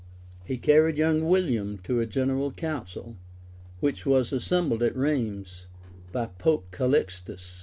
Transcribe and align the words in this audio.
{1019.} 0.47 0.47
He 0.47 0.57
carried 0.57 0.97
young 0.97 1.25
William 1.27 1.77
to 1.77 1.99
a 1.99 2.07
general 2.07 2.51
council, 2.51 3.17
which 3.81 4.03
was 4.03 4.33
assembled 4.33 4.81
at 4.81 4.95
Rheims, 4.95 5.67
by 6.11 6.25
Pope 6.39 6.71
Calixtus 6.71 7.59
II. 7.59 7.59